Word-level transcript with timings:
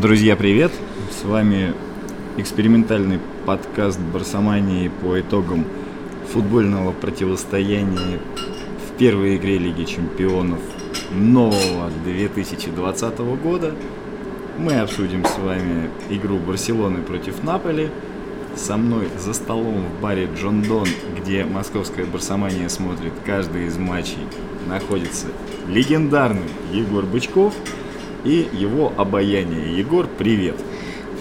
Друзья, 0.00 0.36
привет! 0.36 0.72
С 1.10 1.24
вами 1.24 1.72
экспериментальный 2.36 3.18
подкаст 3.46 3.98
Барсомании 3.98 4.88
по 4.88 5.18
итогам 5.18 5.64
футбольного 6.34 6.92
противостояния 6.92 8.20
в 8.86 8.98
первой 8.98 9.38
игре 9.38 9.56
Лиги 9.56 9.84
Чемпионов 9.84 10.58
нового 11.12 11.90
2020 12.04 13.18
года. 13.42 13.74
Мы 14.58 14.74
обсудим 14.80 15.24
с 15.24 15.38
вами 15.38 15.88
игру 16.10 16.36
Барселоны 16.40 17.00
против 17.00 17.42
Наполи. 17.42 17.88
Со 18.54 18.76
мной 18.76 19.08
за 19.18 19.32
столом 19.32 19.82
в 19.86 20.02
баре 20.02 20.28
Джон 20.36 20.60
Дон, 20.60 20.88
где 21.18 21.46
московская 21.46 22.04
Барсомания 22.04 22.68
смотрит 22.68 23.14
каждый 23.24 23.66
из 23.66 23.78
матчей, 23.78 24.26
находится 24.68 25.28
легендарный 25.66 26.50
Егор 26.70 27.06
Бычков– 27.06 27.54
и 28.26 28.48
его 28.52 28.92
обаяние. 28.96 29.78
Егор, 29.78 30.08
привет! 30.08 30.56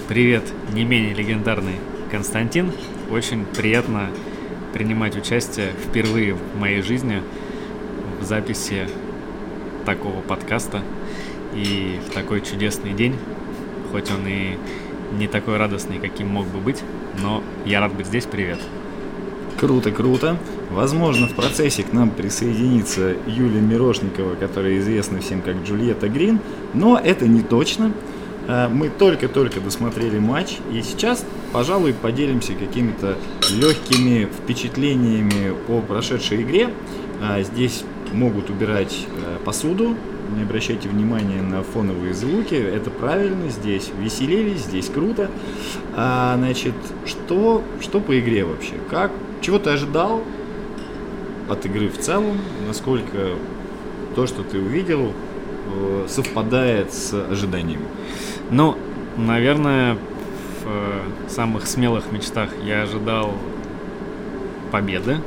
Привет, 0.08 0.44
не 0.74 0.84
менее 0.84 1.14
легендарный 1.14 1.76
Константин. 2.10 2.72
Очень 3.12 3.46
приятно 3.46 4.10
принимать 4.74 5.16
участие 5.16 5.74
впервые 5.74 6.34
в 6.34 6.60
моей 6.60 6.82
жизни 6.82 7.22
в 8.20 8.24
записи 8.24 8.90
такого 9.86 10.22
подкаста 10.22 10.82
и 11.54 12.00
в 12.08 12.12
такой 12.12 12.42
чудесный 12.42 12.94
день, 12.94 13.16
хоть 13.92 14.10
он 14.10 14.26
и 14.28 14.58
не 15.16 15.28
такой 15.28 15.58
радостный, 15.58 16.00
каким 16.00 16.28
мог 16.30 16.48
бы 16.48 16.58
быть, 16.58 16.82
но 17.22 17.44
я 17.66 17.82
рад 17.82 17.94
быть 17.94 18.08
здесь. 18.08 18.26
Привет! 18.26 18.58
Круто, 19.60 19.92
круто. 19.92 20.40
Возможно, 20.76 21.30
в 21.30 21.34
процессе 21.36 21.84
к 21.84 21.94
нам 21.94 22.10
присоединится 22.10 23.16
Юлия 23.28 23.62
Мирошникова, 23.62 24.36
которая 24.36 24.78
известна 24.80 25.22
всем 25.22 25.42
как 25.42 25.64
Джульетта 25.64 26.10
Грин, 26.10 26.42
но 26.74 27.00
это 27.02 27.30
не 27.30 27.44
точно. 27.44 27.94
Э, 28.50 28.68
мы 28.68 28.90
только-только 28.90 29.62
досмотрели 29.62 30.20
матч, 30.20 30.58
и 30.74 30.82
сейчас, 30.82 31.26
пожалуй, 31.54 31.94
поделимся 31.94 32.52
какими-то 32.56 33.16
легкими 33.54 34.26
впечатлениями 34.26 35.56
о 35.70 35.80
прошедшей 35.80 36.42
игре. 36.42 36.70
Э, 37.22 37.42
здесь 37.42 37.86
могут 38.12 38.50
убирать 38.50 39.08
э, 39.16 39.38
посуду, 39.46 39.96
не 40.36 40.44
обращайте 40.44 40.90
внимания 40.90 41.42
на 41.42 41.64
фоновые 41.64 42.14
звуки, 42.14 42.56
это 42.56 42.90
правильно, 42.90 43.48
здесь 43.48 43.92
веселились, 43.98 44.66
здесь 44.66 44.90
круто. 44.90 45.32
А, 45.96 46.36
значит, 46.36 46.74
что, 47.06 47.64
что 47.80 48.02
по 48.02 48.20
игре 48.20 48.44
вообще? 48.44 48.74
Как, 48.90 49.14
чего 49.40 49.58
ты 49.58 49.70
ожидал 49.70 50.22
от 51.50 51.66
игры 51.66 51.90
в 51.90 51.98
целом? 51.98 52.38
Насколько 52.68 53.36
то, 54.16 54.28
что 54.28 54.44
ты 54.44 54.60
увидел, 54.60 55.12
э, 55.12 56.06
совпадает 56.08 56.94
с 56.94 57.14
ожиданиями? 57.14 57.86
Ну, 58.52 58.78
наверное, 59.18 59.96
в 59.96 60.68
э, 60.68 61.30
самых 61.30 61.68
смелых 61.68 62.12
мечтах 62.12 62.50
я 62.64 62.84
ожидал 62.84 63.34
победы 64.72 65.18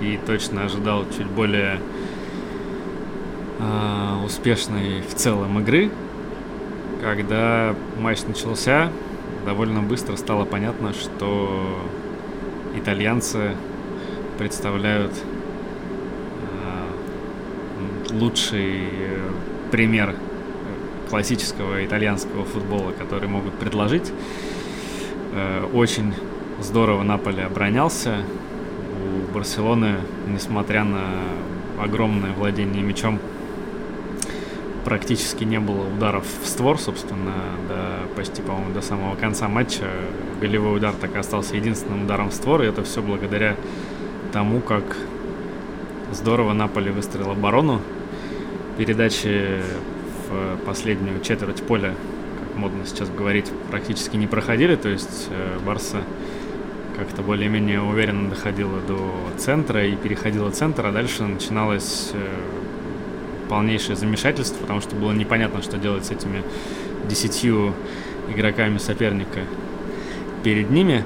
э, 0.00 0.04
и 0.04 0.20
точно 0.26 0.64
ожидал 0.64 1.04
чуть 1.16 1.26
более 1.26 1.78
успешной 4.26 5.00
в 5.08 5.14
целом 5.14 5.60
игры. 5.60 5.90
Когда 7.00 7.74
матч 7.98 8.22
начался, 8.24 8.90
довольно 9.46 9.80
быстро 9.80 10.16
стало 10.16 10.44
понятно, 10.44 10.92
что 10.92 11.80
итальянцы 12.74 13.54
представляют 14.38 15.12
лучший 18.14 18.88
пример 19.70 20.14
классического 21.08 21.84
итальянского 21.84 22.44
футбола, 22.44 22.92
который 22.92 23.28
могут 23.28 23.54
предложить. 23.54 24.12
Э, 25.32 25.64
очень 25.72 26.12
здорово 26.60 27.02
Наполе 27.02 27.44
оборонялся. 27.44 28.22
У 29.02 29.32
Барселоны, 29.32 29.96
несмотря 30.28 30.84
на 30.84 31.02
огромное 31.80 32.32
владение 32.32 32.82
мячом, 32.82 33.18
практически 34.84 35.44
не 35.44 35.58
было 35.58 35.86
ударов 35.86 36.24
в 36.42 36.46
створ, 36.46 36.78
собственно, 36.78 37.32
до, 37.68 38.14
почти, 38.16 38.42
по-моему, 38.42 38.72
до 38.74 38.82
самого 38.82 39.16
конца 39.16 39.48
матча. 39.48 39.90
Голевой 40.40 40.76
удар 40.76 40.94
так 41.00 41.14
и 41.14 41.18
остался 41.18 41.56
единственным 41.56 42.04
ударом 42.04 42.30
в 42.30 42.34
створ, 42.34 42.62
и 42.62 42.66
это 42.66 42.82
все 42.82 43.02
благодаря 43.02 43.56
тому, 44.32 44.60
как 44.60 44.96
здорово 46.12 46.52
Наполи 46.52 46.90
выстроил 46.90 47.30
оборону. 47.30 47.80
Передачи 48.76 49.62
в 50.28 50.56
последнюю 50.66 51.20
четверть 51.20 51.62
поля, 51.62 51.94
как 52.40 52.58
модно 52.58 52.84
сейчас 52.84 53.08
говорить, 53.08 53.46
практически 53.70 54.16
не 54.16 54.26
проходили, 54.26 54.74
то 54.74 54.88
есть 54.88 55.28
э, 55.30 55.58
Барса 55.64 55.98
как-то 56.96 57.22
более-менее 57.22 57.80
уверенно 57.80 58.30
доходила 58.30 58.80
до 58.80 59.12
центра 59.38 59.86
и 59.86 59.94
переходила 59.94 60.50
центр, 60.50 60.86
а 60.86 60.92
дальше 60.92 61.22
начиналось 61.22 62.10
э, 62.14 62.18
полнейшее 63.48 63.94
замешательство, 63.94 64.60
потому 64.60 64.80
что 64.80 64.96
было 64.96 65.12
непонятно, 65.12 65.62
что 65.62 65.76
делать 65.76 66.06
с 66.06 66.10
этими 66.10 66.42
десятью 67.08 67.74
игроками 68.34 68.78
соперника 68.78 69.40
перед 70.42 70.70
ними. 70.70 71.04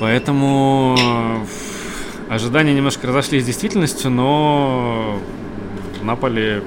Поэтому 0.00 0.96
э, 0.98 2.34
ожидания 2.34 2.74
немножко 2.74 3.06
разошлись 3.06 3.44
с 3.44 3.46
действительностью, 3.46 4.10
но 4.10 5.20
Наполе 6.04 6.62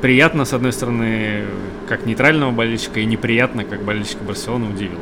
приятно, 0.00 0.44
с 0.44 0.52
одной 0.52 0.72
стороны, 0.72 1.44
как 1.88 2.06
нейтрального 2.06 2.50
болельщика, 2.50 3.00
и 3.00 3.04
неприятно, 3.04 3.64
как 3.64 3.82
болельщика 3.82 4.22
Барселоны 4.24 4.70
удивил. 4.70 4.98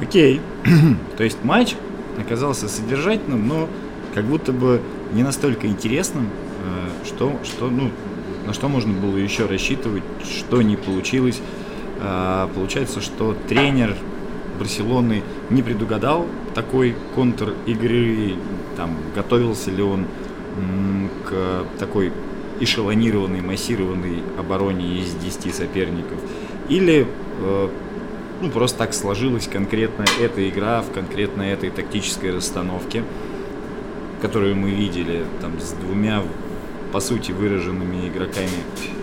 Окей. 0.00 0.40
То 1.16 1.24
есть 1.24 1.42
матч 1.42 1.74
оказался 2.18 2.68
содержательным, 2.68 3.46
но 3.48 3.68
как 4.14 4.24
будто 4.24 4.52
бы 4.52 4.80
не 5.12 5.22
настолько 5.22 5.66
интересным, 5.66 6.28
что, 7.04 7.38
что, 7.44 7.70
ну, 7.70 7.90
на 8.46 8.52
что 8.52 8.68
можно 8.68 8.92
было 8.92 9.16
еще 9.16 9.46
рассчитывать, 9.46 10.02
что 10.24 10.62
не 10.62 10.76
получилось. 10.76 11.40
А, 12.00 12.48
получается, 12.54 13.00
что 13.00 13.36
тренер 13.48 13.94
Барселоны 14.58 15.22
не 15.50 15.62
предугадал 15.62 16.26
такой 16.54 16.94
контр 17.14 17.54
игры, 17.66 18.34
там, 18.76 18.96
готовился 19.14 19.70
ли 19.70 19.82
он 19.82 20.06
к 21.24 21.64
такой 21.78 22.12
эшелонированной, 22.60 23.40
массированной 23.40 24.22
обороне 24.38 25.00
из 25.00 25.14
10 25.14 25.54
соперников, 25.54 26.18
или 26.68 27.06
э, 27.40 27.68
ну, 28.40 28.50
просто 28.50 28.78
так 28.78 28.94
сложилась 28.94 29.46
конкретно 29.46 30.04
эта 30.20 30.48
игра 30.48 30.82
в 30.82 30.90
конкретно 30.92 31.42
этой 31.42 31.70
тактической 31.70 32.34
расстановке, 32.34 33.04
которую 34.22 34.56
мы 34.56 34.70
видели 34.70 35.24
там 35.40 35.60
с 35.60 35.72
двумя 35.72 36.22
по 36.92 37.00
сути, 37.00 37.32
выраженными 37.32 38.08
игроками 38.08 38.48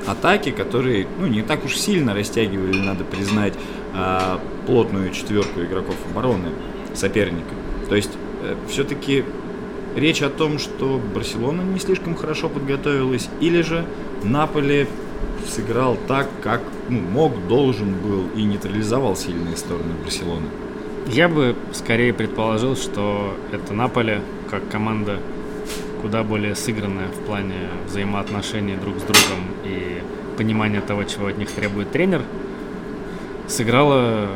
атаки, 0.08 0.52
которые, 0.52 1.06
ну, 1.20 1.28
не 1.28 1.42
так 1.42 1.64
уж 1.66 1.78
сильно 1.78 2.16
растягивали, 2.16 2.80
надо 2.80 3.04
признать, 3.04 3.54
а, 3.94 4.40
плотную 4.66 5.12
четверку 5.12 5.62
игроков 5.62 5.96
обороны 6.10 6.50
соперника. 6.96 7.54
То 7.90 7.96
есть, 7.96 8.12
э, 8.42 8.56
все-таки 8.68 9.24
речь 9.96 10.22
о 10.22 10.30
том, 10.30 10.60
что 10.60 11.00
Барселона 11.14 11.62
не 11.62 11.80
слишком 11.80 12.16
хорошо 12.16 12.50
подготовилась, 12.50 13.30
или 13.40 13.62
же 13.62 13.86
Наполе 14.24 14.88
сыграл 15.48 15.98
так, 16.08 16.28
как 16.42 16.62
ну, 16.90 17.00
мог, 17.00 17.48
должен 17.48 17.94
был 17.94 18.28
и 18.36 18.44
нейтрализовал 18.44 19.16
сильные 19.16 19.58
стороны 19.58 19.94
Барселоны. 20.04 20.48
Я 21.08 21.28
бы 21.28 21.56
скорее 21.74 22.14
предположил, 22.14 22.76
что 22.76 23.36
это 23.52 23.74
Наполе, 23.74 24.22
как 24.50 24.68
команда 24.70 25.20
куда 26.02 26.22
более 26.24 26.54
сыгранная 26.54 27.08
в 27.08 27.26
плане 27.26 27.70
взаимоотношений 27.88 28.76
друг 28.76 28.98
с 28.98 29.04
другом 29.04 29.48
и 29.64 30.02
понимания 30.38 30.82
того, 30.82 31.06
чего 31.06 31.28
от 31.28 31.38
них 31.38 31.50
требует 31.50 31.92
тренер, 31.92 32.24
сыграла 33.48 34.28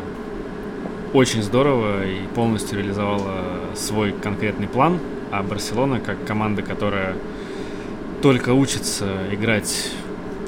очень 1.14 1.44
здорово 1.44 2.06
и 2.06 2.22
полностью 2.36 2.80
реализовала 2.80 3.60
свой 3.76 4.14
конкретный 4.14 4.68
план, 4.68 5.00
а 5.32 5.44
Барселона, 5.44 6.00
как 6.00 6.26
команда, 6.26 6.62
которая 6.62 7.16
только 8.22 8.54
учится 8.54 9.06
играть 9.32 9.92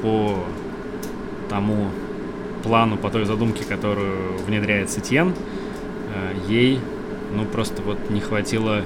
по 0.02 0.44
тому 1.48 1.90
плану, 2.62 2.96
по 2.96 3.10
той 3.10 3.24
задумке, 3.24 3.64
которую 3.64 4.38
внедряет 4.46 4.90
Сетьен, 4.90 5.34
э, 6.14 6.34
ей 6.48 6.80
ну 7.34 7.44
просто 7.44 7.82
вот 7.82 8.10
не 8.10 8.20
хватило 8.20 8.82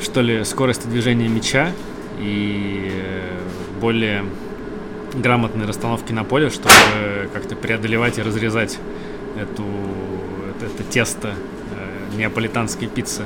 что 0.00 0.20
ли, 0.20 0.44
скорости 0.44 0.86
движения 0.86 1.28
мяча 1.28 1.72
и 2.20 2.90
э, 2.90 3.38
более 3.80 4.24
грамотной 5.14 5.66
расстановки 5.66 6.12
на 6.12 6.24
поле, 6.24 6.50
чтобы 6.50 6.70
как-то 7.32 7.56
преодолевать 7.56 8.18
и 8.18 8.22
разрезать 8.22 8.78
эту, 9.36 9.64
это, 10.56 10.66
это 10.66 10.84
тесто 10.84 11.34
неаполитанской 12.16 12.88
пиццы. 12.88 13.24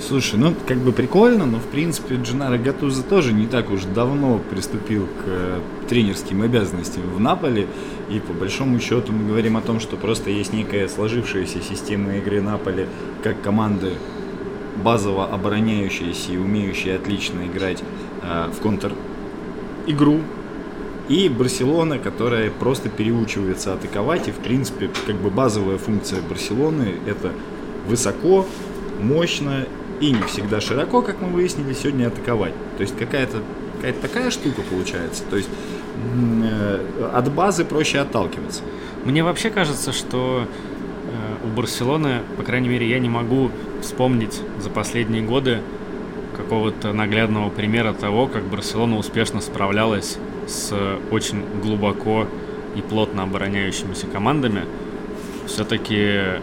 Слушай, 0.00 0.38
ну 0.38 0.54
как 0.66 0.78
бы 0.78 0.92
прикольно, 0.92 1.46
но 1.46 1.58
в 1.58 1.66
принципе 1.66 2.16
Дженаро 2.16 2.58
Гатуза 2.58 3.02
тоже 3.02 3.32
не 3.32 3.46
так 3.46 3.70
уж 3.70 3.84
давно 3.84 4.38
приступил 4.50 5.06
к 5.06 5.26
э, 5.26 5.60
тренерским 5.88 6.42
обязанностям 6.42 7.02
в 7.02 7.20
Наполе. 7.20 7.68
И 8.10 8.18
по 8.18 8.32
большому 8.32 8.80
счету 8.80 9.12
мы 9.12 9.28
говорим 9.28 9.56
о 9.56 9.60
том, 9.60 9.80
что 9.80 9.96
просто 9.96 10.30
есть 10.30 10.52
некая 10.52 10.88
сложившаяся 10.88 11.62
система 11.62 12.16
игры 12.16 12.42
Наполи 12.42 12.86
как 13.22 13.40
команды 13.40 13.92
базово 14.76 15.26
обороняющиеся 15.26 16.32
и 16.32 16.36
умеющие 16.36 16.96
отлично 16.96 17.46
играть 17.46 17.82
э, 18.22 18.50
в 18.52 18.60
контр 18.60 18.92
игру. 19.86 20.20
И 21.08 21.28
Барселона, 21.28 21.98
которая 21.98 22.50
просто 22.50 22.88
переучивается 22.88 23.74
атаковать. 23.74 24.28
И 24.28 24.32
в 24.32 24.36
принципе 24.36 24.90
как 25.06 25.16
бы 25.16 25.30
базовая 25.30 25.78
функция 25.78 26.20
Барселоны 26.22 26.94
это 27.06 27.32
высоко, 27.86 28.46
мощно 29.00 29.66
и 30.00 30.10
не 30.10 30.22
всегда 30.22 30.60
широко, 30.60 31.02
как 31.02 31.20
мы 31.20 31.28
выяснили, 31.28 31.72
сегодня 31.72 32.08
атаковать. 32.08 32.54
То 32.76 32.82
есть 32.82 32.96
какая-то 32.96 33.42
какая 33.84 33.92
такая 34.00 34.30
штука 34.30 34.62
получается. 34.62 35.24
То 35.28 35.36
есть 35.36 35.48
э, 36.42 37.10
от 37.12 37.32
базы 37.32 37.64
проще 37.64 37.98
отталкиваться. 37.98 38.62
Мне 39.04 39.22
вообще 39.22 39.50
кажется, 39.50 39.92
что 39.92 40.46
э, 40.46 41.46
у 41.46 41.56
Барселоны, 41.56 42.20
по 42.36 42.42
крайней 42.42 42.68
мере, 42.68 42.88
я 42.88 42.98
не 42.98 43.08
могу 43.08 43.50
вспомнить 43.82 44.40
за 44.58 44.70
последние 44.70 45.22
годы 45.22 45.60
какого-то 46.36 46.92
наглядного 46.92 47.50
примера 47.50 47.92
того, 47.92 48.26
как 48.26 48.44
Барселона 48.44 48.96
успешно 48.96 49.40
справлялась 49.40 50.18
с 50.46 50.74
очень 51.10 51.44
глубоко 51.62 52.26
и 52.74 52.80
плотно 52.80 53.22
обороняющимися 53.24 54.06
командами. 54.06 54.62
Все-таки 55.46 56.40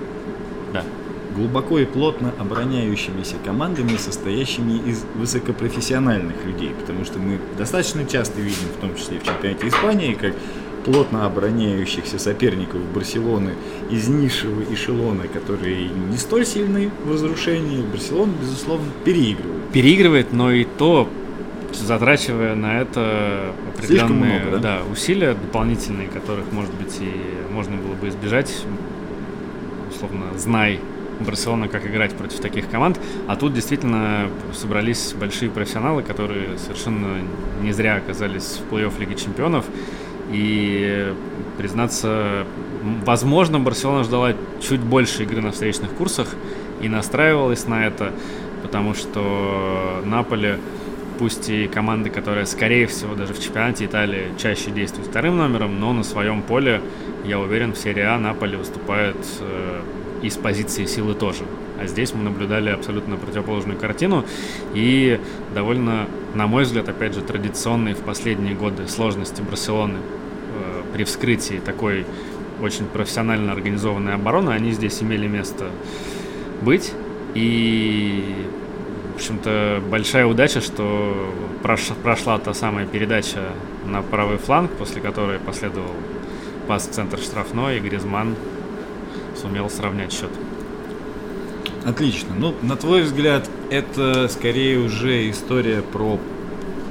глубоко 1.42 1.80
и 1.80 1.86
плотно 1.86 2.34
обороняющимися 2.40 3.36
командами, 3.44 3.98
состоящими 3.98 4.78
из 4.90 5.04
высокопрофессиональных 5.16 6.46
людей, 6.46 6.72
потому 6.80 7.04
что 7.04 7.20
мы 7.20 7.40
достаточно 7.58 8.06
часто 8.06 8.40
видим, 8.42 8.68
в 8.78 8.82
том 8.82 8.96
числе 8.96 9.20
в 9.20 9.24
чемпионате 9.24 9.68
Испании, 9.68 10.14
как 10.14 10.34
плотно 10.86 11.26
обороняющихся 11.26 12.20
соперников 12.20 12.82
Барселоны 12.94 13.54
из 13.90 14.08
низшего 14.08 14.62
эшелона, 14.72 15.28
которые 15.28 15.90
не 15.90 16.18
столь 16.18 16.46
сильны 16.46 16.92
в 17.06 17.12
разрушении, 17.12 17.82
Барселона, 17.82 18.34
безусловно, 18.40 18.88
переигрывает. 19.04 19.70
Переигрывает, 19.74 20.34
но 20.34 20.52
и 20.52 20.66
то 20.78 21.10
затрачивая 21.74 22.56
на 22.56 22.82
это 22.82 23.54
определенные 23.76 24.40
много, 24.42 24.58
да? 24.58 24.60
Да, 24.60 24.82
усилия 24.92 25.34
дополнительные, 25.34 26.08
которых, 26.08 26.52
может 26.52 26.74
быть, 26.76 26.98
и 27.00 27.12
можно 27.52 27.78
было 27.78 27.94
бы 27.94 28.10
избежать, 28.10 28.54
условно, 29.90 30.26
знай 30.38 30.80
Барселона, 31.24 31.68
как 31.68 31.86
играть 31.86 32.14
против 32.14 32.40
таких 32.40 32.70
команд. 32.70 33.00
А 33.28 33.36
тут 33.36 33.54
действительно 33.54 34.30
собрались 34.54 35.14
большие 35.14 35.50
профессионалы, 35.50 36.04
которые 36.04 36.58
совершенно 36.58 37.18
не 37.62 37.72
зря 37.72 37.96
оказались 37.96 38.60
в 38.60 38.74
плей-офф 38.74 39.00
Лиги 39.00 39.16
Чемпионов. 39.16 39.66
И, 40.32 41.14
признаться, 41.58 42.46
возможно, 43.06 43.60
Барселона 43.60 44.04
ждала 44.04 44.34
чуть 44.62 44.80
больше 44.80 45.24
игры 45.24 45.42
на 45.42 45.52
встречных 45.52 45.92
курсах 45.92 46.30
и 46.82 46.88
настраивалась 46.88 47.68
на 47.68 47.86
это, 47.86 48.14
потому 48.64 48.94
что 48.94 50.02
Наполе, 50.06 50.58
пусть 51.20 51.50
и 51.50 51.68
команда, 51.68 52.10
которая, 52.10 52.46
скорее 52.46 52.88
всего, 52.88 53.14
даже 53.16 53.34
в 53.34 53.44
чемпионате 53.44 53.86
Италии 53.86 54.28
чаще 54.38 54.72
действует 54.72 55.08
вторым 55.08 55.38
номером, 55.38 55.80
но 55.80 55.92
на 55.92 56.04
своем 56.04 56.42
поле, 56.42 56.82
я 57.26 57.40
уверен, 57.40 57.74
в 57.74 57.78
серии 57.78 58.04
А 58.04 58.18
Наполе 58.18 58.58
выступает 58.58 59.18
э, 59.42 59.82
и 60.22 60.30
с 60.30 60.36
позиции 60.36 60.86
силы 60.86 61.14
тоже. 61.14 61.44
А 61.80 61.88
здесь 61.88 62.14
мы 62.14 62.24
наблюдали 62.24 62.70
абсолютно 62.70 63.18
противоположную 63.18 63.78
картину 63.78 64.26
и 64.74 65.20
довольно, 65.54 66.08
на 66.36 66.48
мой 66.48 66.64
взгляд, 66.64 66.90
опять 66.90 67.16
же, 67.16 67.22
традиционные 67.22 67.96
в 67.96 68.00
последние 68.00 68.56
годы 68.56 68.88
сложности 68.88 69.42
Барселоны 69.42 69.98
э, 69.98 70.82
при 70.94 71.04
вскрытии 71.04 71.60
такой 71.64 72.06
очень 72.62 72.86
профессионально 72.86 73.52
организованной 73.52 74.14
обороны, 74.14 74.52
они 74.52 74.72
здесь 74.72 75.02
имели 75.02 75.28
место 75.28 75.70
быть. 76.62 76.94
И, 77.34 78.36
в 79.14 79.16
общем-то, 79.16 79.82
большая 79.90 80.26
удача, 80.26 80.62
что 80.62 81.34
прош, 81.64 81.90
прошла 82.04 82.38
та 82.38 82.54
самая 82.54 82.86
передача 82.86 83.40
на 83.86 84.02
правый 84.02 84.38
фланг, 84.38 84.72
после 84.74 85.02
которой 85.02 85.40
последовал 85.40 85.92
пас 86.68 86.88
в 86.88 86.92
центр 86.92 87.18
штрафной, 87.18 87.78
и 87.78 87.80
Гризман 87.80 88.36
сумел 89.42 89.70
сравнять 89.70 90.12
счет. 90.14 90.30
Отлично. 91.86 92.36
Ну, 92.38 92.54
на 92.62 92.76
твой 92.76 93.02
взгляд, 93.02 93.50
это 93.70 94.28
скорее 94.28 94.80
уже 94.80 95.30
история 95.30 95.82
про 95.82 96.20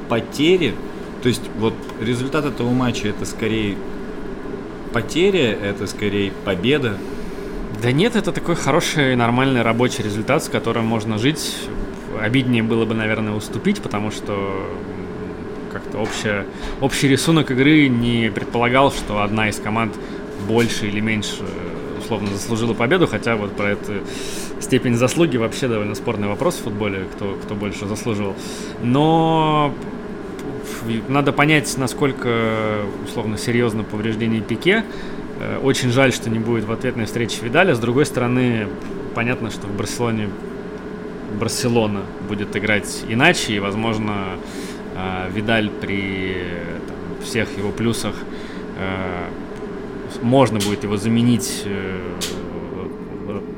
потери. 0.09 0.75
То 1.23 1.29
есть 1.29 1.43
вот 1.59 1.75
результат 2.01 2.45
этого 2.45 2.71
матча 2.71 3.09
это 3.09 3.25
скорее 3.25 3.77
потеря, 4.93 5.53
это 5.53 5.87
скорее 5.87 6.33
победа. 6.45 6.97
Да 7.83 7.93
нет, 7.93 8.17
это 8.17 8.33
такой 8.33 8.57
хороший, 8.57 9.15
нормальный 9.17 9.63
рабочий 9.63 10.03
результат, 10.03 10.45
с 10.45 10.49
которым 10.49 10.87
можно 10.87 11.19
жить. 11.19 11.57
Обиднее 12.21 12.63
было 12.63 12.85
бы, 12.85 12.95
наверное, 12.95 13.35
уступить, 13.35 13.81
потому 13.81 14.11
что 14.11 14.69
как-то 15.73 15.99
общая, 15.99 16.47
общий 16.81 17.09
рисунок 17.09 17.53
игры 17.53 17.89
не 17.89 18.31
предполагал, 18.31 18.91
что 18.91 19.23
одна 19.23 19.49
из 19.49 19.57
команд 19.57 19.95
больше 20.49 20.89
или 20.89 21.01
меньше 21.01 21.45
условно 22.11 22.37
заслужила 22.37 22.75
победу, 22.75 23.07
хотя 23.07 23.37
вот 23.37 23.53
про 23.53 23.71
эту 23.71 23.93
степень 24.59 24.97
заслуги 24.97 25.37
вообще 25.37 25.69
довольно 25.69 25.95
спорный 25.95 26.27
вопрос 26.27 26.57
в 26.57 26.65
футболе, 26.65 27.07
кто, 27.15 27.39
кто 27.41 27.55
больше 27.55 27.87
заслуживал. 27.87 28.35
Но 28.83 29.73
надо 31.09 31.33
понять, 31.33 31.73
насколько 31.79 32.81
условно 33.07 33.39
серьезно 33.39 33.85
повреждение 33.85 34.41
Пике. 34.41 34.85
Э, 35.39 35.59
очень 35.63 35.91
жаль, 35.91 36.13
что 36.13 36.31
не 36.31 36.41
будет 36.41 36.65
в 36.65 36.73
ответной 36.73 37.05
встрече 37.05 37.43
Видаля. 37.43 37.77
С 37.77 37.79
другой 37.79 38.07
стороны, 38.07 38.67
понятно, 39.15 39.53
что 39.53 39.69
в 39.69 39.77
Барселоне 39.77 40.31
Барселона 41.39 42.01
будет 42.29 42.57
играть 42.57 43.05
иначе, 43.09 43.53
и, 43.53 43.61
возможно, 43.61 44.31
э, 44.97 45.31
Видаль 45.33 45.71
при 45.71 46.35
там, 46.89 47.25
всех 47.25 47.57
его 47.57 47.71
плюсах 47.71 48.17
э, 48.79 49.29
можно 50.23 50.59
будет 50.59 50.85
его 50.85 50.97
заменить 50.97 51.63
э, 51.65 52.01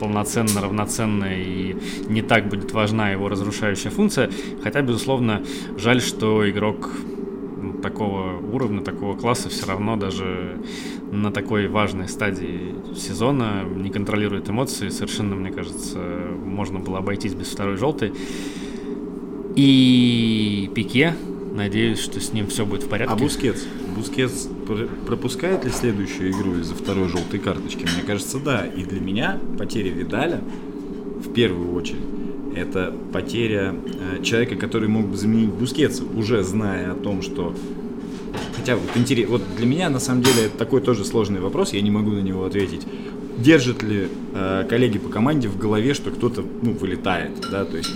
полноценно, 0.01 0.61
равноценно 0.61 1.27
и 1.31 1.77
не 2.09 2.23
так 2.23 2.49
будет 2.49 2.73
важна 2.73 3.11
его 3.11 3.29
разрушающая 3.29 3.91
функция. 3.91 4.31
Хотя, 4.63 4.83
безусловно, 4.83 5.43
жаль, 5.77 6.01
что 6.01 6.49
игрок 6.51 6.91
такого 7.83 8.39
уровня, 8.39 8.81
такого 8.81 9.17
класса 9.17 9.49
все 9.49 9.67
равно 9.67 9.97
даже 9.97 10.61
на 11.11 11.31
такой 11.31 11.69
важной 11.69 12.09
стадии 12.09 12.75
сезона 12.97 13.65
не 13.65 13.91
контролирует 13.91 14.49
эмоции. 14.49 14.89
Совершенно, 14.89 15.35
мне 15.35 15.51
кажется, 15.51 15.99
можно 16.45 16.79
было 16.79 16.99
обойтись 16.99 17.35
без 17.35 17.49
второй 17.49 17.77
желтой. 17.77 18.13
И 19.55 20.71
Пике, 20.75 21.15
надеюсь, 21.55 21.99
что 21.99 22.21
с 22.21 22.33
ним 22.33 22.49
все 22.49 22.67
будет 22.67 22.85
в 22.85 22.89
порядке. 22.89 23.15
А 23.15 23.17
Бускетс? 23.17 23.63
Бускетс 23.97 24.49
пропускает 25.07 25.65
ли 25.65 25.71
следующую 25.71 26.33
игру 26.33 26.55
из-за 26.59 26.75
второй 26.75 27.09
желтой 27.09 27.39
карточки? 27.39 27.83
Мне 27.83 28.03
кажется, 28.07 28.39
да. 28.39 28.67
И 28.67 28.85
для 28.85 29.01
меня 29.01 29.39
потеря 29.59 29.91
Видаля 29.91 30.41
в 31.25 31.33
первую 31.33 31.75
очередь 31.75 32.01
это 32.55 32.95
потеря 33.13 33.75
э, 33.75 34.23
человека, 34.23 34.57
который 34.57 34.89
мог 34.89 35.07
бы 35.07 35.17
заменить 35.17 35.51
Бускетса, 35.51 36.05
уже 36.05 36.43
зная 36.43 36.93
о 36.93 36.95
том, 36.95 37.23
что 37.23 37.55
Хотя 38.57 38.77
вот 38.77 38.91
интерес, 38.97 39.29
вот 39.29 39.43
для 39.57 39.67
меня 39.67 39.91
на 39.91 39.99
самом 39.99 40.23
деле 40.23 40.47
это 40.47 40.57
такой 40.57 40.81
тоже 40.81 41.05
сложный 41.05 41.41
вопрос, 41.41 41.73
я 41.73 41.81
не 41.81 41.91
могу 41.91 42.13
на 42.13 42.21
него 42.21 42.45
ответить. 42.45 42.87
Держат 43.39 43.83
ли 43.83 44.09
э, 44.35 44.67
коллеги 44.69 44.99
по 44.99 45.09
команде 45.09 45.49
в 45.49 45.59
голове, 45.59 45.95
что 45.95 46.11
кто-то 46.11 46.45
ну, 46.63 46.73
вылетает, 46.73 47.33
да, 47.51 47.65
то 47.65 47.77
есть 47.77 47.91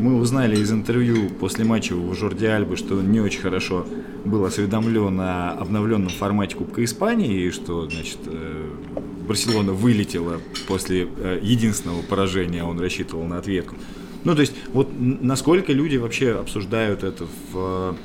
мы 0.00 0.18
узнали 0.18 0.56
из 0.56 0.72
интервью 0.72 1.28
после 1.28 1.64
матча 1.64 1.92
у 1.92 2.12
Жорди 2.14 2.46
Альбы, 2.46 2.76
что 2.76 2.96
он 2.96 3.12
не 3.12 3.20
очень 3.20 3.40
хорошо 3.40 3.86
был 4.24 4.44
осведомлен 4.44 5.20
о 5.20 5.52
обновленном 5.52 6.10
формате 6.10 6.56
Кубка 6.56 6.82
Испании, 6.84 7.46
и 7.46 7.50
что, 7.50 7.88
значит, 7.88 8.18
э, 8.26 8.70
Барселона 9.28 9.72
вылетела 9.72 10.40
после 10.66 11.06
э, 11.16 11.38
единственного 11.42 12.02
поражения, 12.02 12.64
он 12.64 12.80
рассчитывал 12.80 13.24
на 13.24 13.38
ответку. 13.38 13.76
Ну, 14.24 14.34
то 14.34 14.40
есть, 14.40 14.54
вот 14.72 14.88
насколько 14.98 15.72
люди 15.72 15.96
вообще 15.96 16.32
обсуждают 16.32 17.04
это 17.04 17.26
в, 17.52 17.96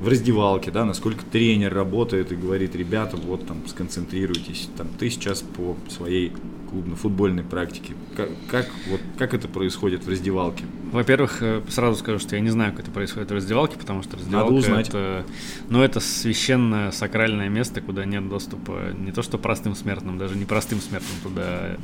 в 0.00 0.08
раздевалке, 0.08 0.70
да, 0.70 0.84
насколько 0.84 1.24
тренер 1.24 1.74
работает 1.74 2.32
и 2.32 2.36
говорит, 2.36 2.74
ребята, 2.74 3.16
вот 3.16 3.46
там 3.46 3.58
сконцентрируйтесь, 3.66 4.68
там 4.76 4.88
ты 4.98 5.10
сейчас 5.10 5.42
по 5.42 5.76
своей 5.88 6.32
клубно-футбольной 6.70 7.42
практики? 7.42 7.94
Как, 8.16 8.28
как, 8.48 8.66
вот, 8.88 9.00
как 9.18 9.34
это 9.34 9.48
происходит 9.48 10.04
в 10.04 10.08
раздевалке? 10.08 10.64
Во-первых, 10.92 11.38
э, 11.42 11.62
сразу 11.68 11.98
скажу, 11.98 12.18
что 12.18 12.36
я 12.36 12.42
не 12.42 12.50
знаю, 12.50 12.72
как 12.72 12.80
это 12.80 12.90
происходит 12.90 13.30
в 13.30 13.34
раздевалке, 13.34 13.78
потому 13.78 14.02
что 14.02 14.16
раздевалка 14.16 14.52
Надо 14.52 14.58
узнать. 14.58 14.88
это, 14.88 15.26
ну, 15.68 15.82
это 15.82 16.00
священное, 16.00 16.90
сакральное 16.90 17.48
место, 17.48 17.80
куда 17.80 18.04
нет 18.04 18.28
доступа 18.28 18.92
не 18.98 19.12
то 19.12 19.22
что 19.22 19.38
простым 19.38 19.74
смертным, 19.74 20.18
даже 20.18 20.36
не 20.36 20.44
простым 20.44 20.80
смертным 20.80 21.16
туда 21.22 21.76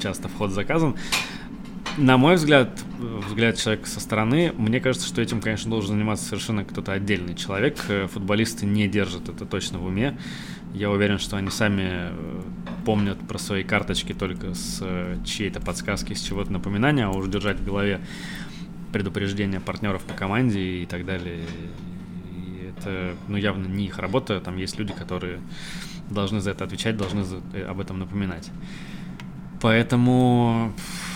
часто 0.00 0.28
вход 0.28 0.50
заказан. 0.50 0.96
На 1.96 2.16
мой 2.16 2.36
взгляд, 2.36 2.70
взгляд 3.26 3.58
человека 3.58 3.88
со 3.88 4.00
стороны, 4.00 4.52
мне 4.56 4.80
кажется, 4.80 5.06
что 5.06 5.20
этим, 5.20 5.40
конечно, 5.40 5.70
должен 5.70 5.96
заниматься 5.96 6.24
совершенно 6.24 6.64
кто-то 6.64 6.92
отдельный 6.92 7.34
человек. 7.34 7.78
Э, 7.88 8.06
футболисты 8.06 8.64
не 8.64 8.88
держат 8.88 9.28
это 9.28 9.44
точно 9.44 9.78
в 9.78 9.86
уме. 9.86 10.16
Я 10.72 10.90
уверен, 10.90 11.18
что 11.18 11.36
они 11.36 11.50
сами 11.50 11.82
э, 11.82 12.42
помнят 12.84 13.18
про 13.26 13.38
свои 13.38 13.62
карточки 13.62 14.12
только 14.12 14.54
с 14.54 14.78
э, 14.80 15.18
чьей-то 15.24 15.60
подсказки, 15.60 16.14
с 16.14 16.20
чего-то 16.20 16.52
напоминания, 16.52 17.06
а 17.06 17.10
уж 17.10 17.28
держать 17.28 17.60
в 17.60 17.64
голове 17.64 18.00
предупреждения 18.92 19.60
партнеров 19.60 20.02
по 20.02 20.14
команде 20.14 20.60
и 20.60 20.86
так 20.86 21.04
далее. 21.04 21.40
И 22.32 22.68
это, 22.68 23.14
ну, 23.28 23.36
явно 23.36 23.66
не 23.66 23.86
их 23.86 23.98
работа. 23.98 24.40
Там 24.40 24.56
есть 24.56 24.78
люди, 24.78 24.92
которые 24.92 25.40
должны 26.10 26.40
за 26.40 26.50
это 26.50 26.64
отвечать, 26.64 26.96
должны 26.96 27.24
за, 27.24 27.40
об 27.68 27.80
этом 27.80 27.98
напоминать. 27.98 28.50
Поэтому 29.60 30.72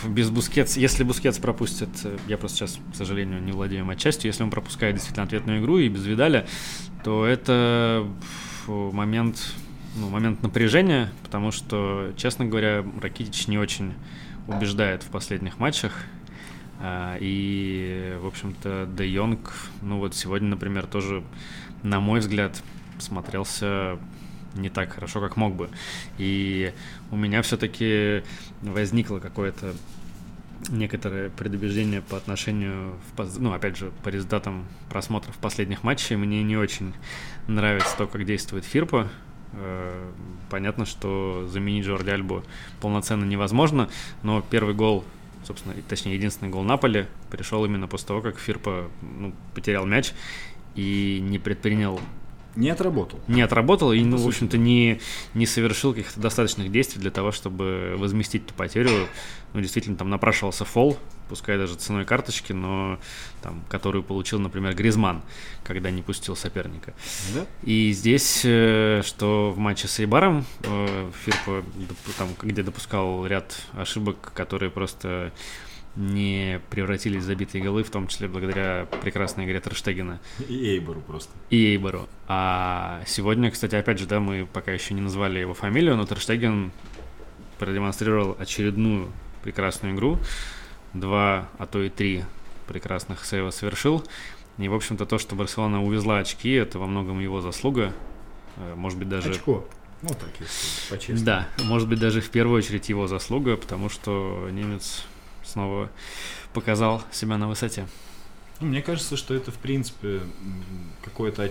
без 0.06 0.28
Бускетс, 0.30 0.76
если 0.76 1.02
Бускетс 1.02 1.38
пропустит, 1.38 1.88
я 2.28 2.36
просто 2.36 2.58
сейчас, 2.58 2.78
к 2.92 2.94
сожалению, 2.94 3.42
не 3.42 3.52
владею 3.52 3.86
матчастью, 3.86 4.28
если 4.28 4.42
он 4.42 4.50
пропускает 4.50 4.96
действительно 4.96 5.24
ответную 5.24 5.60
игру 5.60 5.78
и 5.78 5.88
без 5.88 6.04
Видаля, 6.04 6.46
то 7.02 7.24
это 7.24 8.06
момент, 8.66 9.54
ну, 9.96 10.08
момент 10.08 10.42
напряжения, 10.42 11.12
потому 11.22 11.50
что, 11.50 12.12
честно 12.16 12.44
говоря, 12.44 12.84
Ракитич 13.00 13.46
не 13.48 13.58
очень 13.58 13.94
убеждает 14.46 15.02
в 15.02 15.08
последних 15.08 15.58
матчах. 15.58 15.92
А, 16.80 17.16
и, 17.20 18.16
в 18.20 18.26
общем-то, 18.26 18.88
Де 18.96 19.08
Йонг, 19.08 19.52
ну 19.82 19.98
вот 19.98 20.14
сегодня, 20.14 20.48
например, 20.48 20.86
тоже, 20.86 21.22
на 21.82 22.00
мой 22.00 22.20
взгляд, 22.20 22.62
смотрелся 22.98 23.98
не 24.54 24.68
так 24.68 24.92
хорошо, 24.92 25.20
как 25.20 25.36
мог 25.36 25.54
бы. 25.54 25.68
И 26.18 26.72
у 27.10 27.16
меня 27.16 27.42
все-таки 27.42 28.22
возникло 28.62 29.18
какое-то 29.18 29.74
некоторое 30.68 31.30
предубеждение 31.30 32.00
по 32.02 32.16
отношению, 32.16 32.94
в, 33.16 33.40
ну, 33.40 33.52
опять 33.52 33.76
же, 33.76 33.92
по 34.02 34.08
результатам 34.08 34.66
просмотров 34.88 35.36
последних 35.38 35.82
матчей. 35.82 36.16
Мне 36.16 36.42
не 36.42 36.56
очень 36.56 36.94
нравится 37.46 37.96
то, 37.96 38.06
как 38.06 38.24
действует 38.24 38.64
Фирпа. 38.64 39.08
Э, 39.56 40.10
понятно, 40.50 40.84
что 40.84 41.46
заменить 41.48 41.84
Джорди 41.84 42.10
Альбу 42.10 42.42
полноценно 42.80 43.24
невозможно, 43.24 43.88
но 44.22 44.42
первый 44.42 44.74
гол, 44.74 45.04
собственно, 45.44 45.74
точнее, 45.88 46.14
единственный 46.14 46.48
гол 46.48 46.62
Наполи 46.62 47.06
пришел 47.30 47.64
именно 47.64 47.88
после 47.88 48.08
того, 48.08 48.20
как 48.20 48.38
Фирпа 48.38 48.88
ну, 49.02 49.32
потерял 49.54 49.86
мяч 49.86 50.12
и 50.74 51.20
не 51.22 51.38
предпринял 51.38 52.00
не 52.56 52.70
отработал. 52.70 53.18
Не 53.26 53.42
отработал 53.42 53.92
и, 53.92 54.00
ну, 54.04 54.16
в 54.16 54.28
общем-то, 54.28 54.56
не, 54.56 55.00
не 55.34 55.44
совершил 55.44 55.92
каких-то 55.92 56.20
достаточных 56.20 56.70
действий 56.70 57.00
для 57.00 57.10
того, 57.10 57.32
чтобы 57.32 57.96
возместить 57.98 58.44
эту 58.44 58.54
потерю. 58.54 59.08
Ну, 59.54 59.60
действительно, 59.60 59.96
там 59.96 60.08
напрашивался 60.08 60.64
фол, 60.64 60.96
пускай 61.28 61.58
даже 61.58 61.74
ценой 61.76 62.04
карточки, 62.04 62.52
но 62.52 62.98
там, 63.42 63.62
которую 63.68 64.02
получил, 64.02 64.38
например, 64.38 64.74
Гризман, 64.74 65.22
когда 65.62 65.90
не 65.90 66.02
пустил 66.02 66.36
соперника. 66.36 66.94
Да? 67.34 67.46
И 67.62 67.92
здесь, 67.92 68.42
э, 68.44 69.02
что 69.04 69.52
в 69.52 69.58
матче 69.58 69.88
с 69.88 70.00
Эйбаром, 70.00 70.44
э, 70.62 71.10
Фирпа, 71.24 71.64
там, 72.18 72.28
где 72.42 72.62
допускал 72.62 73.26
ряд 73.26 73.54
ошибок, 73.74 74.32
которые 74.34 74.70
просто 74.70 75.32
не 75.96 76.60
превратились 76.70 77.22
в 77.22 77.26
забитые 77.26 77.62
голы, 77.62 77.84
в 77.84 77.90
том 77.90 78.08
числе 78.08 78.26
благодаря 78.26 78.86
прекрасной 79.02 79.44
игре 79.44 79.60
Терштегена. 79.60 80.20
И 80.48 80.74
Эйбору 80.74 81.00
просто. 81.00 81.32
И 81.50 81.74
Эйбору. 81.74 82.08
А 82.26 83.02
сегодня, 83.06 83.50
кстати, 83.50 83.76
опять 83.76 83.98
же, 83.98 84.06
да, 84.06 84.20
мы 84.20 84.46
пока 84.52 84.72
еще 84.72 84.94
не 84.94 85.00
назвали 85.00 85.38
его 85.38 85.54
фамилию, 85.54 85.96
но 85.96 86.06
Терштеген 86.06 86.72
продемонстрировал 87.58 88.36
очередную 88.38 89.12
прекрасную 89.42 89.94
игру. 89.94 90.18
Два, 90.94 91.48
а 91.58 91.66
то 91.66 91.82
и 91.82 91.90
три 91.90 92.24
прекрасных 92.66 93.24
сейва 93.24 93.50
совершил. 93.50 94.04
И, 94.58 94.68
в 94.68 94.74
общем-то, 94.74 95.06
то, 95.06 95.18
что 95.18 95.34
Барселона 95.34 95.82
увезла 95.82 96.18
очки, 96.18 96.52
это 96.52 96.78
во 96.78 96.86
многом 96.86 97.20
его 97.20 97.40
заслуга. 97.40 97.92
Э, 98.56 98.74
может 98.76 98.98
быть, 98.98 99.08
даже... 99.08 99.30
Очко. 99.30 99.66
Ну, 100.02 100.10
так, 100.10 100.28
если 100.38 100.90
по-честному. 100.90 101.24
Да, 101.24 101.48
может 101.64 101.88
быть, 101.88 101.98
даже 101.98 102.20
в 102.20 102.30
первую 102.30 102.58
очередь 102.58 102.88
его 102.88 103.06
заслуга, 103.06 103.56
потому 103.56 103.88
что 103.88 104.48
немец 104.52 105.04
снова 105.42 105.90
показал 106.52 107.02
себя 107.10 107.38
на 107.38 107.48
высоте. 107.48 107.88
Ну, 108.60 108.68
мне 108.68 108.82
кажется, 108.82 109.16
что 109.16 109.34
это, 109.34 109.50
в 109.50 109.56
принципе, 109.56 110.20
какое-то 111.02 111.50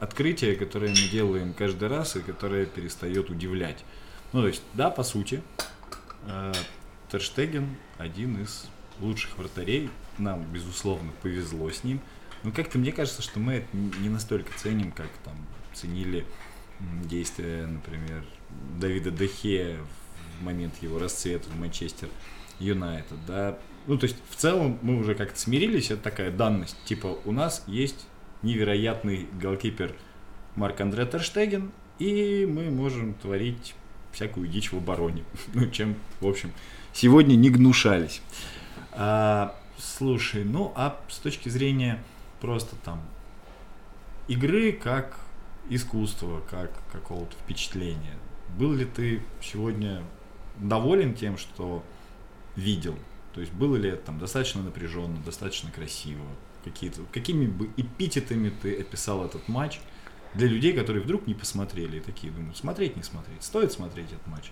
открытие, 0.00 0.56
которое 0.56 0.88
мы 0.88 1.08
делаем 1.10 1.52
каждый 1.52 1.88
раз 1.88 2.16
и 2.16 2.20
которое 2.20 2.66
перестает 2.66 3.30
удивлять. 3.30 3.84
Ну, 4.32 4.40
то 4.40 4.48
есть, 4.48 4.62
да, 4.74 4.90
по 4.90 5.02
сути, 5.02 5.42
э, 6.26 6.52
Терштеген 7.10 7.76
один 7.98 8.42
из 8.42 8.68
лучших 9.00 9.36
вратарей. 9.38 9.90
Нам, 10.18 10.44
безусловно, 10.52 11.12
повезло 11.22 11.70
с 11.70 11.84
ним. 11.84 12.00
Но 12.42 12.52
как-то 12.52 12.78
мне 12.78 12.92
кажется, 12.92 13.22
что 13.22 13.38
мы 13.38 13.54
это 13.54 13.68
не 13.76 14.08
настолько 14.08 14.50
ценим, 14.56 14.92
как 14.92 15.08
там 15.24 15.34
ценили 15.74 16.24
действия, 17.04 17.66
например, 17.66 18.24
Давида 18.78 19.10
Дехе 19.10 19.76
в 20.38 20.44
момент 20.44 20.74
его 20.80 20.98
расцвета 20.98 21.48
в 21.50 21.58
Манчестер 21.58 22.08
Юнайтед, 22.58 23.18
да. 23.26 23.58
Ну, 23.86 23.98
то 23.98 24.04
есть, 24.04 24.16
в 24.28 24.36
целом, 24.36 24.78
мы 24.82 24.98
уже 24.98 25.14
как-то 25.14 25.38
смирились, 25.38 25.90
это 25.90 26.02
такая 26.02 26.30
данность. 26.30 26.76
Типа, 26.84 27.18
у 27.24 27.32
нас 27.32 27.64
есть 27.66 28.06
невероятный 28.42 29.26
голкипер 29.40 29.94
Марк 30.56 30.80
Андре 30.80 31.06
Терштеген, 31.06 31.72
и 31.98 32.46
мы 32.48 32.70
можем 32.70 33.14
творить 33.14 33.74
всякую 34.12 34.48
дичь 34.48 34.72
в 34.72 34.76
обороне. 34.76 35.24
Ну, 35.54 35.70
чем, 35.70 35.96
в 36.20 36.26
общем, 36.26 36.52
сегодня 36.92 37.34
не 37.36 37.50
гнушались. 37.50 38.22
А, 38.92 39.56
слушай, 39.78 40.44
ну, 40.44 40.72
а 40.74 41.00
с 41.08 41.18
точки 41.18 41.48
зрения 41.48 42.02
просто 42.40 42.76
там 42.76 43.00
игры 44.28 44.72
как 44.72 45.18
искусства, 45.68 46.42
как 46.50 46.72
какого-то 46.92 47.34
впечатления, 47.36 48.18
был 48.58 48.72
ли 48.72 48.84
ты 48.84 49.22
сегодня 49.40 50.02
доволен 50.58 51.14
тем, 51.14 51.38
что 51.38 51.84
видел? 52.56 52.98
То 53.34 53.40
есть 53.40 53.52
было 53.52 53.76
ли 53.76 53.90
это 53.90 54.06
там 54.06 54.18
достаточно 54.18 54.62
напряженно, 54.62 55.16
достаточно 55.24 55.70
красиво? 55.70 56.24
Какие-то, 56.64 57.02
какими 57.12 57.46
бы 57.46 57.70
эпитетами 57.76 58.50
ты 58.50 58.80
описал 58.80 59.24
этот 59.24 59.48
матч 59.48 59.80
для 60.34 60.46
людей, 60.46 60.72
которые 60.72 61.02
вдруг 61.02 61.26
не 61.26 61.34
посмотрели 61.34 61.98
и 61.98 62.00
такие 62.00 62.32
думают, 62.32 62.56
смотреть, 62.56 62.96
не 62.96 63.02
смотреть, 63.02 63.42
стоит 63.42 63.72
смотреть 63.72 64.12
этот 64.12 64.26
матч? 64.26 64.50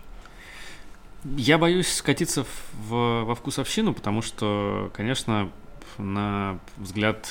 Я 1.24 1.58
боюсь 1.58 1.92
скатиться 1.92 2.44
в, 2.88 3.24
во 3.24 3.34
вкусовщину, 3.34 3.92
потому 3.92 4.22
что, 4.22 4.90
конечно, 4.94 5.50
на 5.98 6.60
взгляд 6.76 7.28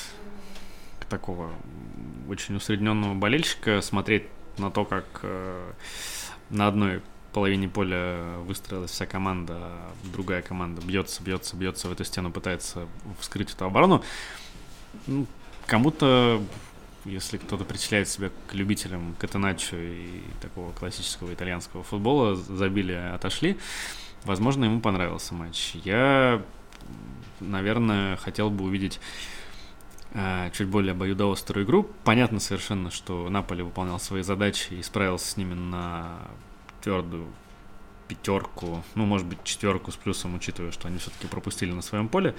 такого 1.08 1.50
очень 2.28 2.56
усредненного 2.56 3.14
болельщика 3.14 3.80
смотреть 3.80 4.24
на 4.58 4.70
то, 4.70 4.84
как 4.84 5.06
э, 5.22 5.72
на 6.50 6.66
одной 6.66 7.00
половине 7.32 7.68
поля 7.68 8.38
выстроилась 8.40 8.90
вся 8.90 9.06
команда, 9.06 9.54
а 9.56 9.92
другая 10.12 10.42
команда 10.42 10.82
бьется, 10.82 11.22
бьется, 11.22 11.56
бьется 11.56 11.88
в 11.88 11.92
эту 11.92 12.04
стену, 12.04 12.30
пытается 12.30 12.86
вскрыть 13.20 13.52
эту 13.52 13.64
оборону. 13.64 14.02
Ну, 15.06 15.26
кому-то, 15.66 16.42
если 17.04 17.38
кто-то 17.38 17.64
причисляет 17.64 18.08
себя 18.08 18.30
к 18.48 18.54
любителям 18.54 19.14
катаначо 19.18 19.76
и 19.76 20.22
такого 20.40 20.72
классического 20.72 21.32
итальянского 21.32 21.82
футбола, 21.82 22.36
забили, 22.36 22.92
отошли, 22.92 23.58
возможно, 24.24 24.64
ему 24.64 24.80
понравился 24.80 25.34
матч. 25.34 25.72
Я, 25.84 26.42
наверное, 27.40 28.16
хотел 28.16 28.50
бы 28.50 28.64
увидеть 28.64 29.00
э, 30.12 30.50
чуть 30.54 30.68
более 30.68 30.92
обоюдоострую 30.92 31.64
игру. 31.64 31.88
Понятно 32.04 32.40
совершенно, 32.40 32.90
что 32.90 33.28
Наполе 33.28 33.64
выполнял 33.64 34.00
свои 34.00 34.22
задачи 34.22 34.74
и 34.74 34.82
справился 34.82 35.30
с 35.30 35.36
ними 35.36 35.54
на 35.54 36.18
твердую 36.82 37.26
пятерку, 38.08 38.82
ну, 38.94 39.04
может 39.04 39.26
быть, 39.26 39.44
четверку 39.44 39.92
с 39.92 39.96
плюсом, 39.96 40.34
учитывая, 40.34 40.72
что 40.72 40.88
они 40.88 40.98
все-таки 40.98 41.26
пропустили 41.26 41.72
на 41.72 41.82
своем 41.82 42.08
поле. 42.08 42.34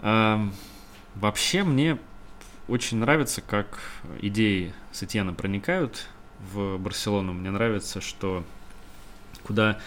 Эм, 0.00 0.54
вообще 1.14 1.62
мне 1.62 1.98
очень 2.70 2.98
нравится, 2.98 3.42
как 3.42 3.80
идеи 4.20 4.72
Сетьяна 4.92 5.34
проникают 5.34 6.06
в 6.52 6.78
Барселону. 6.78 7.32
Мне 7.32 7.50
нравится, 7.50 8.00
что 8.00 8.44
куда 9.42 9.78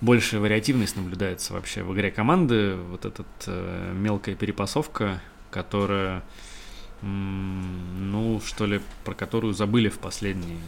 большая 0.00 0.40
вариативность 0.40 0.96
наблюдается 0.96 1.54
вообще 1.54 1.82
в 1.82 1.92
игре 1.94 2.10
команды. 2.10 2.76
Вот 2.76 3.04
эта 3.04 3.24
э, 3.46 3.92
мелкая 3.94 4.34
перепасовка, 4.34 5.20
которая, 5.50 6.22
ну, 7.02 8.40
что 8.44 8.66
ли, 8.66 8.80
про 9.04 9.14
которую 9.14 9.54
забыли 9.54 9.88
в 9.88 9.98
последние 9.98 10.58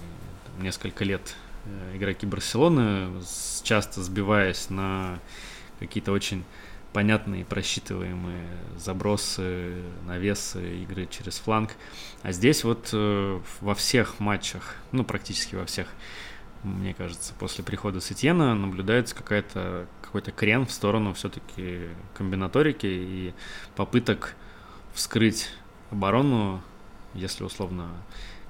там, 0.47 0.65
несколько 0.65 1.05
лет 1.05 1.37
Э, 1.67 1.97
игроки 1.97 2.27
Барселоны, 2.27 3.11
часто 3.63 4.03
сбиваясь 4.03 4.71
на 4.71 5.19
какие-то 5.81 6.13
очень 6.13 6.45
понятные, 6.93 7.45
просчитываемые 7.45 8.47
забросы, 8.77 9.83
навесы, 10.07 10.83
игры 10.83 11.07
через 11.11 11.39
фланг. 11.39 11.73
А 12.23 12.33
здесь 12.33 12.65
вот 12.65 12.91
э, 12.93 13.41
во 13.61 13.75
всех 13.75 14.19
матчах, 14.21 14.77
ну 14.93 15.05
практически 15.05 15.55
во 15.55 15.67
всех, 15.67 15.89
мне 16.63 16.95
кажется, 16.95 17.35
после 17.39 17.63
прихода 17.63 18.01
Сетьена 18.01 18.55
наблюдается 18.55 19.15
какая-то 19.15 19.87
какой-то 20.03 20.33
крен 20.33 20.67
в 20.67 20.73
сторону 20.73 21.13
все-таки 21.13 21.89
комбинаторики 22.15 22.87
и 22.87 23.35
попыток 23.75 24.35
вскрыть 24.95 25.51
оборону, 25.91 26.63
если 27.13 27.45
условно 27.45 27.91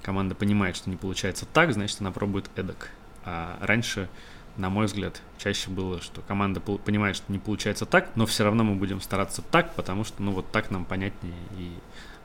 команда 0.02 0.36
понимает, 0.36 0.76
что 0.76 0.88
не 0.88 0.96
получается 0.96 1.46
так, 1.52 1.72
значит 1.72 2.00
она 2.00 2.12
пробует 2.12 2.48
эдак. 2.54 2.90
А 3.24 3.58
раньше, 3.60 4.08
на 4.56 4.70
мой 4.70 4.86
взгляд, 4.86 5.20
чаще 5.38 5.70
было, 5.70 6.00
что 6.00 6.22
команда 6.22 6.60
понимает, 6.60 7.16
что 7.16 7.30
не 7.32 7.38
получается 7.38 7.86
так, 7.86 8.10
но 8.14 8.26
все 8.26 8.44
равно 8.44 8.64
мы 8.64 8.74
будем 8.74 9.00
стараться 9.00 9.42
так, 9.42 9.74
потому 9.74 10.04
что 10.04 10.22
ну 10.22 10.32
вот 10.32 10.50
так 10.50 10.70
нам 10.70 10.84
понятнее 10.84 11.34
и 11.58 11.72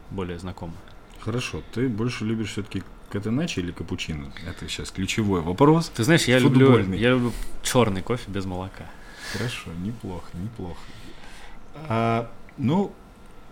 более 0.09 0.39
знакомо. 0.39 0.73
Хорошо, 1.19 1.61
ты 1.73 1.88
больше 1.88 2.25
любишь 2.25 2.51
все-таки 2.51 2.83
катеначи 3.09 3.59
или 3.59 3.71
капучино? 3.71 4.31
Это 4.47 4.67
сейчас 4.67 4.91
ключевой 4.91 5.41
вопрос. 5.41 5.89
Ты 5.89 6.03
знаешь, 6.03 6.23
я 6.23 6.39
люблю, 6.39 6.79
я 6.93 7.11
люблю 7.11 7.31
черный 7.61 8.01
кофе 8.01 8.29
без 8.31 8.45
молока. 8.45 8.85
Хорошо, 9.33 9.71
неплохо, 9.83 10.25
неплохо. 10.33 10.79
А, 11.88 12.31
ну, 12.57 12.93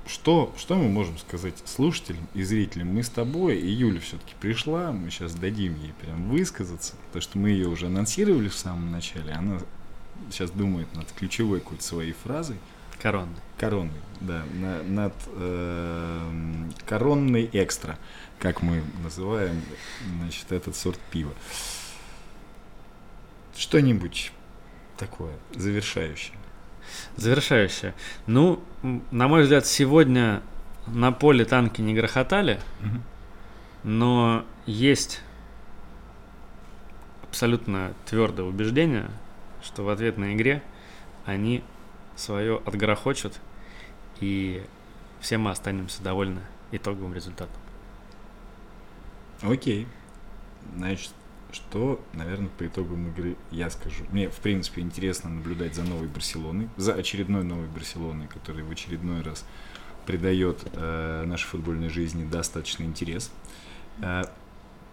что, 0.10 0.54
что 0.58 0.76
мы 0.76 0.90
можем 0.90 1.18
сказать 1.20 1.56
слушателям 1.66 2.28
и 2.34 2.42
зрителям? 2.42 2.88
Мы 2.88 3.04
с 3.04 3.10
тобой, 3.10 3.60
и 3.60 3.70
Юля 3.70 4.00
все-таки 4.00 4.34
пришла, 4.42 4.92
мы 4.92 5.12
сейчас 5.12 5.36
дадим 5.36 5.76
ей 5.76 5.94
прям 6.02 6.30
высказаться, 6.30 6.96
потому 7.08 7.22
что 7.22 7.38
мы 7.38 7.50
ее 7.52 7.68
уже 7.68 7.86
анонсировали 7.86 8.50
в 8.50 8.56
самом 8.56 8.92
начале, 8.92 9.34
она 9.34 9.60
сейчас 10.32 10.50
думает 10.50 10.94
над 10.96 11.12
ключевой 11.12 11.60
какой-то 11.60 11.84
своей 11.84 12.14
фразой. 12.14 12.58
Коронный. 13.00 13.36
Коронный, 13.58 14.02
да, 14.20 14.44
на, 14.56 14.84
над 14.84 15.14
э, 15.28 16.70
коронный 16.86 17.50
экстра, 17.54 17.98
как 18.40 18.62
мы 18.62 18.84
называем, 19.04 19.62
значит, 20.18 20.52
этот 20.52 20.76
сорт 20.76 21.00
пива. 21.12 21.34
Что-нибудь 23.56 24.32
такое 24.98 25.34
завершающее. 25.56 26.36
Завершающее. 27.16 27.94
Ну, 28.28 28.62
на 29.12 29.28
мой 29.28 29.44
взгляд, 29.44 29.66
сегодня 29.66 30.42
на 30.88 31.12
поле 31.12 31.46
танки 31.46 31.82
не 31.82 31.94
грохотали, 31.94 32.60
угу. 32.82 33.02
но 33.84 34.46
есть 34.66 35.22
абсолютно 37.24 37.94
твердое 38.06 38.46
убеждение, 38.46 39.10
что 39.62 39.84
в 39.84 39.90
ответной 39.90 40.34
игре 40.34 40.64
они 41.26 41.64
свое 42.16 42.62
отгрохочут, 42.66 43.40
и 44.20 44.64
все 45.20 45.38
мы 45.38 45.52
останемся 45.52 46.02
довольны 46.02 46.42
итоговым 46.72 47.14
результатом. 47.14 47.56
Окей. 49.42 49.88
Значит, 50.76 51.12
что, 51.52 52.00
наверное, 52.14 52.50
по 52.50 52.66
итогам 52.66 53.10
игры 53.10 53.36
я 53.52 53.70
скажу. 53.70 54.04
Мне, 54.12 54.30
в 54.30 54.38
принципе, 54.38 54.82
интересно 54.82 55.30
наблюдать 55.30 55.76
за 55.76 55.84
новой 55.84 56.08
Барселоной, 56.08 56.70
за 56.78 56.94
очередной 56.94 57.44
новой 57.44 57.68
Барселоной, 57.68 58.28
которая 58.28 58.64
в 58.64 58.72
очередной 58.72 59.22
раз 59.22 59.46
придает 60.06 60.64
э, 60.74 61.26
нашей 61.26 61.46
футбольной 61.46 61.90
жизни 61.90 62.28
достаточно 62.28 62.84
интерес. 62.84 63.32
Э, 64.02 64.24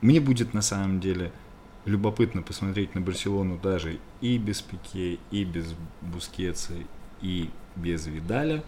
мне 0.01 0.21
будет 0.21 0.55
на 0.55 0.63
самом 0.63 1.01
деле 1.01 1.33
любопытно 1.85 2.43
посмотреть 2.43 2.95
на 2.95 3.01
Барселону 3.01 3.59
даже 3.59 3.99
и 4.21 4.39
без 4.39 4.61
Пике, 4.61 5.19
и 5.31 5.45
без 5.45 5.75
Бускетса, 6.03 6.75
и 7.23 7.51
без 7.77 8.07
Видаля 8.07 8.63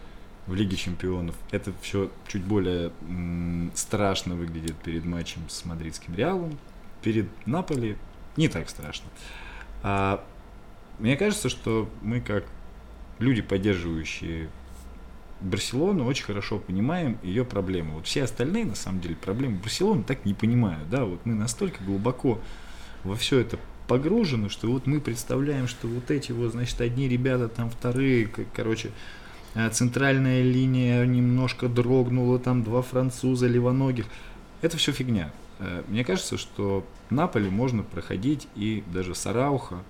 в 0.47 0.55
Лиге 0.55 0.77
Чемпионов. 0.77 1.37
Это 1.51 1.73
все 1.83 2.11
чуть 2.27 2.43
более 2.43 2.93
м, 3.03 3.71
страшно 3.75 4.35
выглядит 4.35 4.77
перед 4.77 5.05
матчем 5.05 5.43
с 5.49 5.65
мадридским 5.65 6.15
Реалом, 6.15 6.59
перед 7.03 7.27
Наполи 7.47 7.97
не 8.37 8.49
так 8.49 8.69
страшно. 8.69 9.09
А, 9.83 10.25
мне 10.99 11.17
кажется, 11.17 11.49
что 11.49 11.89
мы 12.03 12.21
как 12.21 12.45
люди, 13.19 13.43
поддерживающие 13.43 14.49
Барселону, 15.41 16.05
очень 16.05 16.25
хорошо 16.25 16.59
понимаем 16.59 17.19
ее 17.23 17.45
проблемы. 17.45 17.95
Вот 17.95 18.07
все 18.07 18.25
остальные, 18.25 18.65
на 18.65 18.75
самом 18.75 19.01
деле, 19.01 19.15
проблемы 19.15 19.59
Барселоны 19.59 20.03
так 20.03 20.25
не 20.25 20.35
понимают. 20.35 20.89
Да? 20.91 21.05
Вот 21.05 21.25
мы 21.25 21.35
настолько 21.35 21.83
глубоко 21.85 22.41
во 23.05 23.15
все 23.15 23.39
это 23.39 23.59
погружены, 23.87 24.51
что 24.51 24.69
вот 24.71 24.87
мы 24.87 25.01
представляем, 25.01 25.69
что 25.69 25.87
вот 25.87 26.11
эти 26.11 26.33
вот, 26.33 26.53
значит, 26.53 26.81
одни 26.81 27.09
ребята, 27.09 27.49
там 27.49 27.71
вторые, 27.71 28.29
короче, 28.55 28.91
а, 29.55 29.71
центральная 29.71 30.43
линия 30.43 31.05
немножко 31.07 31.69
дрогнула, 31.69 32.39
там 32.39 32.63
два 32.65 32.83
француза 32.83 33.47
левоногих. 33.47 34.07
Это 34.61 34.77
все 34.77 34.93
фигня. 34.93 35.33
Э, 35.59 35.83
мне 35.89 36.05
кажется, 36.05 36.37
что 36.37 36.87
Наполе 37.11 37.51
можно 37.51 37.83
проходить 37.83 38.49
и 38.55 38.85
даже 38.87 39.15
Сарауха 39.15 39.83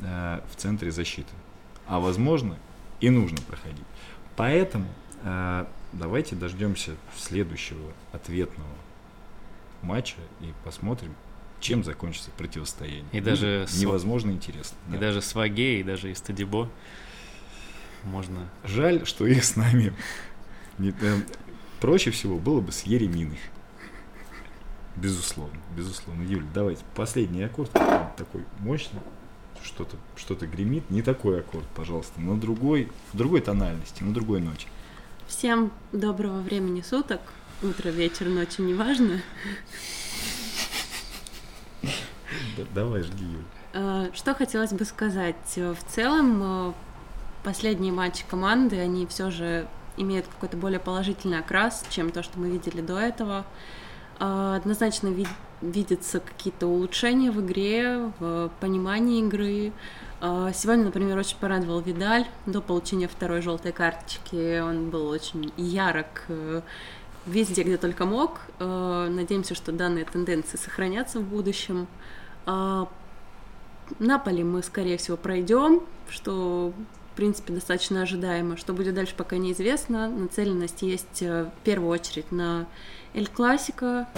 э, 0.00 0.40
в 0.50 0.56
центре 0.56 0.90
защиты. 0.90 1.30
А 1.86 2.00
возможно 2.00 2.58
и 3.00 3.10
нужно 3.10 3.38
проходить. 3.42 3.84
Поэтому 4.36 4.86
э, 5.22 5.66
давайте 5.92 6.36
дождемся 6.36 6.92
следующего 7.16 7.92
ответного 8.12 8.70
матча 9.82 10.16
и 10.40 10.52
посмотрим, 10.64 11.14
чем 11.60 11.84
закончится 11.84 12.30
противостояние. 12.30 13.04
И 13.12 13.20
даже 13.20 13.66
невозможно 13.78 14.32
с... 14.32 14.34
интересно. 14.34 14.76
И 14.88 14.92
да. 14.92 14.98
даже 14.98 15.20
с 15.20 15.34
Ваге, 15.34 15.80
и 15.80 15.82
даже 15.82 16.10
из 16.10 16.18
Стадибо 16.18 16.70
можно. 18.04 18.48
Жаль, 18.64 19.06
что 19.06 19.26
их 19.26 19.44
с 19.44 19.56
нами. 19.56 19.92
Проще 21.80 22.10
всего 22.10 22.38
было 22.38 22.60
бы 22.60 22.72
с 22.72 22.82
Ереминой. 22.82 23.38
Безусловно, 24.96 25.58
безусловно. 25.76 26.22
Юль, 26.22 26.44
давайте 26.52 26.82
последний 26.94 27.42
аккорд 27.42 27.70
такой 27.72 28.44
мощный, 28.58 29.00
что-то 29.62 29.96
что 30.16 30.34
гремит. 30.34 30.90
Не 30.90 31.02
такой 31.02 31.40
аккорд, 31.40 31.66
пожалуйста, 31.74 32.20
на 32.20 32.38
другой, 32.38 32.90
в 33.12 33.16
другой 33.16 33.40
тональности, 33.40 34.02
на 34.02 34.12
другой 34.12 34.40
ночи. 34.40 34.66
Всем 35.26 35.72
доброго 35.92 36.40
времени 36.40 36.82
суток. 36.82 37.20
Утро, 37.62 37.88
вечер, 37.88 38.28
ночь, 38.28 38.58
неважно. 38.58 39.22
Давай, 42.74 43.02
жги, 43.02 43.24
Юль. 43.24 43.44
А, 43.72 44.10
что 44.12 44.34
хотелось 44.34 44.72
бы 44.72 44.84
сказать? 44.84 45.56
В 45.56 45.78
целом, 45.88 46.42
э, 46.42 46.72
последние 47.44 47.92
матчи 47.92 48.24
команды, 48.28 48.78
они 48.78 49.06
все 49.06 49.30
же 49.30 49.66
имеют 49.96 50.26
какой-то 50.26 50.56
более 50.56 50.80
положительный 50.80 51.38
окрас, 51.38 51.84
чем 51.90 52.10
то, 52.10 52.22
что 52.22 52.38
мы 52.38 52.50
видели 52.50 52.80
до 52.80 52.98
этого. 52.98 53.46
А, 54.24 54.54
однозначно 54.54 55.08
вид 55.08 55.26
видятся 55.62 56.20
какие-то 56.20 56.68
улучшения 56.68 57.32
в 57.32 57.44
игре, 57.44 58.12
в 58.20 58.52
понимании 58.60 59.18
игры. 59.20 59.72
А, 60.20 60.52
сегодня, 60.52 60.84
например, 60.84 61.18
очень 61.18 61.36
порадовал 61.38 61.80
Видаль. 61.80 62.28
До 62.46 62.60
получения 62.60 63.08
второй 63.08 63.42
желтой 63.42 63.72
карточки 63.72 64.60
он 64.60 64.90
был 64.90 65.08
очень 65.08 65.52
ярок 65.56 66.22
э, 66.28 66.60
везде, 67.26 67.64
где 67.64 67.76
только 67.76 68.06
мог. 68.06 68.42
А, 68.60 69.08
надеемся, 69.08 69.56
что 69.56 69.72
данные 69.72 70.04
тенденции 70.04 70.56
сохранятся 70.56 71.18
в 71.18 71.24
будущем. 71.24 71.88
Наполи 73.98 74.44
мы, 74.44 74.62
скорее 74.62 74.98
всего, 74.98 75.16
пройдем, 75.16 75.82
что 76.08 76.72
в 77.12 77.14
принципе, 77.14 77.52
достаточно 77.52 78.02
ожидаемо. 78.02 78.56
Что 78.56 78.72
будет 78.72 78.94
дальше, 78.94 79.14
пока 79.14 79.36
неизвестно. 79.36 80.08
Нацеленность 80.08 80.80
есть 80.80 81.20
э, 81.20 81.44
в 81.44 81.64
первую 81.64 81.90
очередь 81.90 82.32
на 82.32 82.66
Эль 83.14 83.28
Класико, 83.28 84.08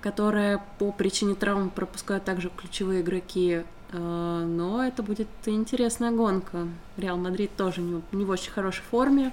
которая 0.00 0.62
по 0.78 0.92
причине 0.92 1.34
травм 1.34 1.70
пропускают 1.70 2.24
также 2.24 2.50
ключевые 2.50 3.02
игроки. 3.02 3.62
Э, 3.92 4.44
но 4.46 4.84
это 4.84 5.02
будет 5.02 5.28
интересная 5.46 6.10
гонка. 6.10 6.66
Реал 6.96 7.16
Мадрид 7.16 7.54
тоже 7.56 7.80
не, 7.80 8.02
не 8.12 8.24
в 8.24 8.30
очень 8.30 8.50
хорошей 8.50 8.82
форме. 8.82 9.32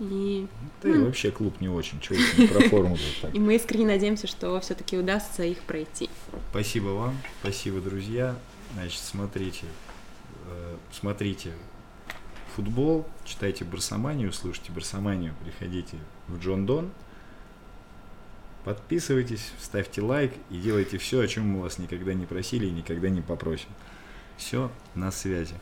И, 0.00 0.46
да 0.82 0.90
ну, 0.90 0.94
и 0.94 1.04
вообще 1.06 1.32
клуб 1.32 1.60
не 1.60 1.68
очень, 1.68 2.00
чего 2.00 2.18
про 2.52 2.68
форму. 2.68 2.96
И 3.32 3.40
мы 3.40 3.56
искренне 3.56 3.86
надеемся, 3.86 4.28
что 4.28 4.60
все-таки 4.60 4.96
удастся 4.96 5.42
их 5.42 5.58
пройти. 5.62 6.08
Спасибо 6.50 6.90
вам, 6.90 7.16
спасибо, 7.40 7.80
друзья. 7.80 8.36
Значит, 8.74 9.00
смотрите, 9.00 9.66
э, 10.46 10.76
смотрите 10.92 11.52
футбол, 12.54 13.06
читайте 13.24 13.64
Барсоманию, 13.64 14.32
слушайте 14.32 14.70
Барсоманию, 14.70 15.34
приходите 15.44 15.96
в 16.28 16.38
Джон 16.38 16.64
Дон. 16.64 16.90
Подписывайтесь, 18.68 19.52
ставьте 19.58 20.02
лайк 20.02 20.30
и 20.50 20.58
делайте 20.58 20.98
все, 20.98 21.20
о 21.20 21.26
чем 21.26 21.48
мы 21.48 21.62
вас 21.62 21.78
никогда 21.78 22.12
не 22.12 22.26
просили 22.26 22.66
и 22.66 22.70
никогда 22.70 23.08
не 23.08 23.22
попросим. 23.22 23.70
Все, 24.36 24.70
на 24.94 25.10
связи. 25.10 25.54